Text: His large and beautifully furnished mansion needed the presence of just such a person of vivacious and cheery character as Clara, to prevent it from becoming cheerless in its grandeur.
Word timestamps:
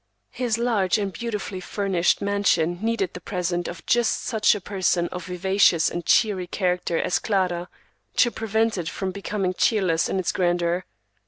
His 0.31 0.57
large 0.57 0.97
and 0.97 1.13
beautifully 1.13 1.59
furnished 1.59 2.23
mansion 2.23 2.79
needed 2.81 3.13
the 3.13 3.21
presence 3.21 3.67
of 3.67 3.85
just 3.85 4.23
such 4.23 4.55
a 4.55 4.59
person 4.59 5.07
of 5.09 5.25
vivacious 5.27 5.91
and 5.91 6.03
cheery 6.03 6.47
character 6.47 6.97
as 6.97 7.19
Clara, 7.19 7.69
to 8.15 8.31
prevent 8.31 8.79
it 8.79 8.89
from 8.89 9.11
becoming 9.11 9.53
cheerless 9.53 10.09
in 10.09 10.17
its 10.17 10.31
grandeur. 10.31 10.85